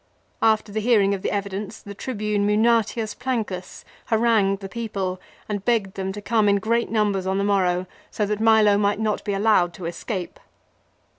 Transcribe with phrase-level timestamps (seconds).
[0.41, 5.93] After the hearing of the evidence the Tribune Munatius Plancus harangued the people and begged
[5.93, 9.35] them to come in great numbers on the morrow so that Milo might not be
[9.35, 10.39] allowed to escape.